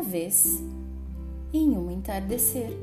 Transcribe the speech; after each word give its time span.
Uma 0.00 0.08
vez, 0.08 0.62
em 1.52 1.76
um 1.76 1.90
entardecer, 1.90 2.74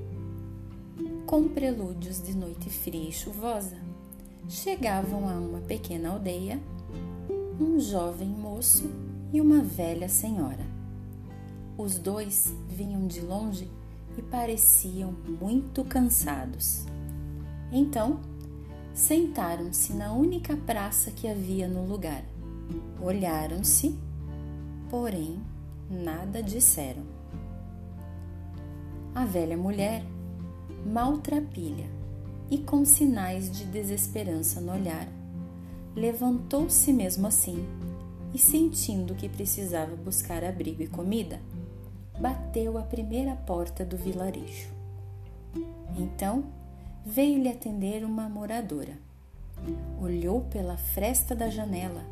com 1.25 1.47
prelúdios 1.47 2.21
de 2.21 2.37
noite 2.37 2.69
fria 2.69 3.09
e 3.09 3.11
chuvosa, 3.11 3.75
chegavam 4.47 5.27
a 5.27 5.33
uma 5.33 5.61
pequena 5.61 6.09
aldeia 6.09 6.61
um 7.59 7.79
jovem 7.79 8.27
moço 8.27 8.87
e 9.33 9.41
uma 9.41 9.61
velha 9.61 10.07
senhora. 10.07 10.63
Os 11.75 11.97
dois 11.97 12.53
vinham 12.69 13.07
de 13.07 13.21
longe 13.21 13.67
e 14.15 14.21
pareciam 14.21 15.11
muito 15.41 15.83
cansados. 15.83 16.85
Então, 17.71 18.19
sentaram-se 18.93 19.91
na 19.93 20.13
única 20.13 20.55
praça 20.55 21.09
que 21.09 21.27
havia 21.27 21.67
no 21.67 21.83
lugar. 21.87 22.23
Olharam-se, 23.01 23.97
porém 24.87 25.41
nada 25.89 26.43
disseram. 26.43 27.03
A 29.15 29.25
velha 29.25 29.57
mulher, 29.57 30.03
maltrapilha 30.85 31.89
e 32.49 32.57
com 32.57 32.85
sinais 32.85 33.49
de 33.51 33.65
desesperança 33.65 34.61
no 34.61 34.73
olhar, 34.73 35.07
levantou-se 35.95 36.93
mesmo 36.93 37.27
assim 37.27 37.65
e, 38.33 38.37
sentindo 38.37 39.15
que 39.15 39.27
precisava 39.27 39.95
buscar 39.95 40.43
abrigo 40.43 40.83
e 40.83 40.87
comida, 40.87 41.39
bateu 42.19 42.77
a 42.77 42.83
primeira 42.83 43.35
porta 43.35 43.83
do 43.83 43.97
vilarejo. 43.97 44.69
Então 45.97 46.43
veio-lhe 47.05 47.49
atender 47.49 48.03
uma 48.03 48.29
moradora. 48.29 48.97
Olhou 49.99 50.41
pela 50.41 50.77
fresta 50.77 51.35
da 51.35 51.49
janela, 51.49 52.03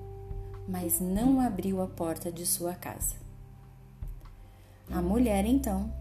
mas 0.68 1.00
não 1.00 1.40
abriu 1.40 1.82
a 1.82 1.88
porta 1.88 2.32
de 2.32 2.46
sua 2.46 2.74
casa. 2.74 3.25
A 4.92 5.02
mulher 5.02 5.46
então, 5.46 5.92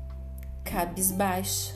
cabisbaixa, 0.62 1.74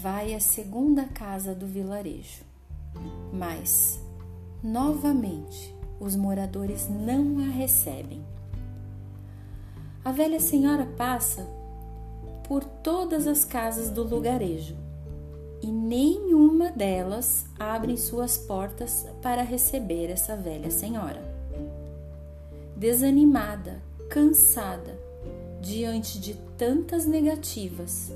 vai 0.00 0.34
à 0.34 0.40
segunda 0.40 1.04
casa 1.04 1.54
do 1.54 1.66
vilarejo, 1.66 2.42
mas 3.32 4.00
novamente 4.62 5.74
os 6.00 6.16
moradores 6.16 6.88
não 6.88 7.38
a 7.38 7.50
recebem. 7.50 8.24
A 10.04 10.10
velha 10.10 10.40
senhora 10.40 10.84
passa 10.96 11.46
por 12.48 12.64
todas 12.64 13.26
as 13.28 13.44
casas 13.44 13.88
do 13.88 14.02
lugarejo 14.02 14.76
e 15.62 15.68
nenhuma 15.68 16.72
delas 16.72 17.46
abre 17.58 17.96
suas 17.96 18.36
portas 18.36 19.06
para 19.22 19.42
receber 19.42 20.10
essa 20.10 20.34
velha 20.34 20.70
senhora. 20.70 21.22
Desanimada, 22.76 23.80
cansada, 24.10 24.98
diante 25.62 26.18
de 26.18 26.34
tantas 26.58 27.06
negativas, 27.06 28.12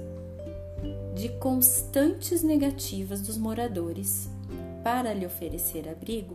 de 1.15 1.29
constantes 1.39 2.43
negativas 2.43 3.23
dos 3.23 3.39
moradores 3.39 4.29
para 4.83 5.15
lhe 5.15 5.25
oferecer 5.25 5.89
abrigo, 5.89 6.35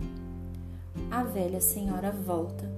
a 1.12 1.22
velha 1.22 1.59
senhora 1.59 2.12
volta, 2.12 2.72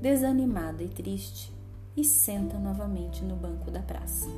desanimada 0.00 0.84
e 0.84 0.88
triste, 0.88 1.52
e 1.96 2.04
senta 2.04 2.56
novamente 2.56 3.24
no 3.24 3.34
banco 3.34 3.72
da 3.72 3.80
praça. 3.80 4.28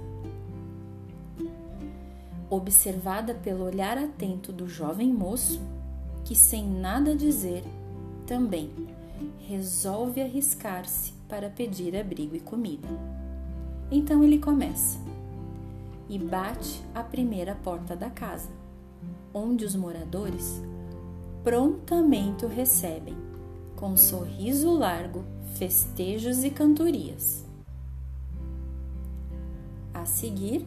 Observada 2.48 3.34
pelo 3.34 3.64
olhar 3.64 3.98
atento 3.98 4.50
do 4.50 4.66
jovem 4.66 5.12
moço, 5.12 5.60
que 6.24 6.34
sem 6.34 6.66
nada 6.66 7.14
dizer, 7.14 7.62
também 8.26 8.70
resolve 9.46 10.22
arriscar-se 10.22 11.12
para 11.28 11.50
pedir 11.50 11.94
abrigo 11.94 12.34
e 12.34 12.40
comida. 12.40 12.88
Então 13.94 14.24
ele 14.24 14.38
começa 14.38 14.98
e 16.08 16.18
bate 16.18 16.82
a 16.94 17.02
primeira 17.02 17.54
porta 17.54 17.94
da 17.94 18.08
casa, 18.08 18.48
onde 19.34 19.66
os 19.66 19.76
moradores 19.76 20.62
prontamente 21.44 22.46
o 22.46 22.48
recebem, 22.48 23.14
com 23.76 23.90
um 23.90 23.96
sorriso 23.98 24.72
largo, 24.72 25.22
festejos 25.56 26.42
e 26.42 26.48
cantorias. 26.48 27.44
A 29.92 30.06
seguir, 30.06 30.66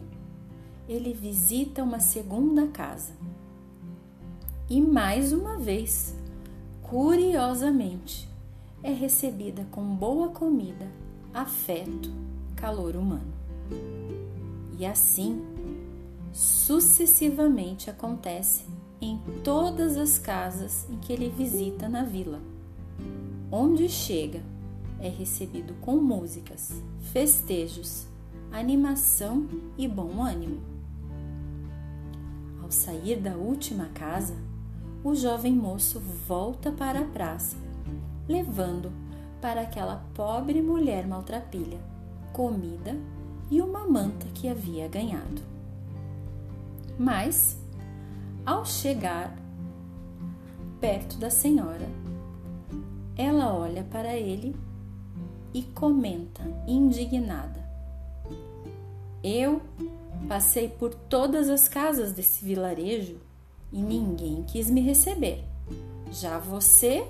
ele 0.88 1.12
visita 1.12 1.82
uma 1.82 1.98
segunda 1.98 2.68
casa 2.68 3.12
e 4.70 4.80
mais 4.80 5.32
uma 5.32 5.58
vez, 5.58 6.14
curiosamente, 6.80 8.28
é 8.84 8.92
recebida 8.92 9.66
com 9.72 9.82
boa 9.96 10.28
comida, 10.28 10.86
afeto 11.34 12.35
calor 12.56 12.96
humano. 12.96 13.32
E 14.78 14.84
assim, 14.84 15.42
sucessivamente 16.32 17.88
acontece 17.88 18.64
em 19.00 19.20
todas 19.44 19.96
as 19.96 20.18
casas 20.18 20.86
em 20.90 20.98
que 20.98 21.12
ele 21.12 21.28
visita 21.28 21.88
na 21.88 22.02
vila. 22.02 22.40
Onde 23.52 23.88
chega, 23.88 24.42
é 24.98 25.08
recebido 25.08 25.74
com 25.80 25.96
músicas, 25.96 26.72
festejos, 27.12 28.06
animação 28.50 29.46
e 29.78 29.86
bom 29.86 30.22
ânimo. 30.22 30.60
Ao 32.62 32.70
sair 32.70 33.20
da 33.20 33.36
última 33.36 33.86
casa, 33.86 34.34
o 35.04 35.14
jovem 35.14 35.54
moço 35.54 36.00
volta 36.26 36.72
para 36.72 37.00
a 37.00 37.04
praça, 37.04 37.56
levando 38.26 38.90
para 39.40 39.60
aquela 39.60 40.04
pobre 40.14 40.60
mulher 40.60 41.06
maltrapilha 41.06 41.95
comida 42.36 42.94
e 43.50 43.62
uma 43.62 43.86
manta 43.86 44.26
que 44.34 44.46
havia 44.46 44.86
ganhado. 44.86 45.40
Mas, 46.98 47.56
ao 48.44 48.66
chegar 48.66 49.34
perto 50.78 51.16
da 51.16 51.30
senhora, 51.30 51.88
ela 53.16 53.54
olha 53.54 53.82
para 53.84 54.14
ele 54.14 54.54
e 55.54 55.62
comenta, 55.62 56.42
indignada: 56.66 57.66
Eu 59.24 59.62
passei 60.28 60.68
por 60.68 60.92
todas 60.92 61.48
as 61.48 61.70
casas 61.70 62.12
desse 62.12 62.44
vilarejo 62.44 63.16
e 63.72 63.80
ninguém 63.80 64.42
quis 64.42 64.68
me 64.68 64.82
receber. 64.82 65.42
Já 66.12 66.38
você 66.38 67.06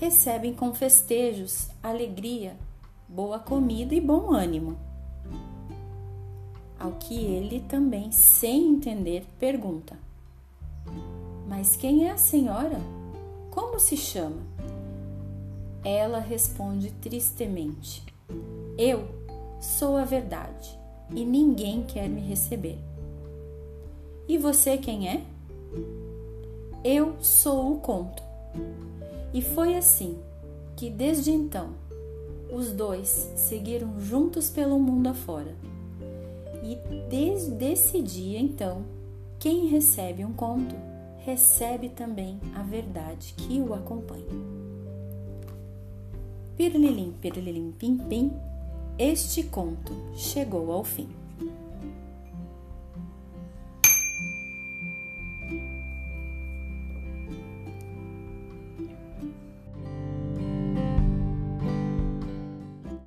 recebem 0.00 0.52
com 0.52 0.74
festejos, 0.74 1.68
alegria 1.80 2.56
boa 3.08 3.38
comida 3.38 3.94
e 3.94 4.00
bom 4.00 4.32
ânimo. 4.32 4.76
Ao 6.78 6.92
que 6.92 7.14
ele 7.14 7.60
também, 7.60 8.12
sem 8.12 8.68
entender, 8.68 9.24
pergunta: 9.38 9.98
Mas 11.48 11.74
quem 11.74 12.06
é 12.06 12.12
a 12.12 12.18
senhora? 12.18 12.78
Como 13.50 13.80
se 13.80 13.96
chama? 13.96 14.42
Ela 15.82 16.20
responde 16.20 16.90
tristemente: 16.92 18.04
Eu 18.76 19.08
sou 19.60 19.96
a 19.96 20.04
verdade 20.04 20.78
e 21.10 21.24
ninguém 21.24 21.82
quer 21.82 22.08
me 22.08 22.20
receber. 22.20 22.78
E 24.28 24.36
você 24.36 24.76
quem 24.76 25.08
é? 25.08 25.24
Eu 26.84 27.16
sou 27.20 27.72
o 27.72 27.80
conto. 27.80 28.22
E 29.32 29.42
foi 29.42 29.76
assim 29.76 30.18
que 30.76 30.88
desde 30.88 31.30
então 31.30 31.87
os 32.52 32.72
dois 32.72 33.30
seguiram 33.36 33.98
juntos 34.00 34.48
pelo 34.50 34.78
mundo 34.78 35.08
afora. 35.08 35.54
E 36.62 36.76
desde 37.08 37.64
esse 37.72 38.02
dia, 38.02 38.38
então, 38.38 38.84
quem 39.38 39.68
recebe 39.68 40.24
um 40.24 40.32
conto, 40.32 40.74
recebe 41.18 41.88
também 41.88 42.40
a 42.54 42.62
verdade 42.62 43.34
que 43.36 43.60
o 43.60 43.74
acompanha. 43.74 44.24
Pirlilim, 46.56 47.14
pirlilim, 47.20 47.72
pim, 47.78 47.96
pim, 47.96 48.32
este 48.98 49.44
conto 49.44 49.92
chegou 50.14 50.72
ao 50.72 50.82
fim. 50.82 51.08